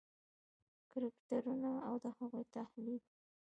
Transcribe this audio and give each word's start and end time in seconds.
کرکټرونه 0.91 1.71
او 1.87 1.95
د 2.03 2.05
هغوی 2.17 2.43
تحلیل: 2.55 3.03